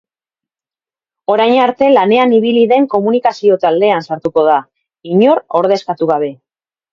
Orain 1.33 1.51
arte 1.65 1.89
lanean 1.95 2.33
ibili 2.37 2.63
den 2.71 2.87
komunikazio 2.95 3.59
taldean 3.67 4.07
sartuko 4.09 4.47
da, 4.49 4.57
inor 5.19 5.43
ordezkatu 5.61 6.11
gabe. 6.15 6.33